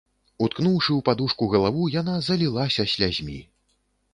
Уткнуўшы 0.45 0.89
ў 0.95 1.01
падушку 1.09 1.49
галаву, 1.53 1.83
яна 1.99 2.17
залілася 2.29 2.87
слязьмі. 2.95 3.37